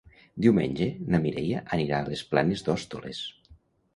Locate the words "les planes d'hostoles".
2.09-3.21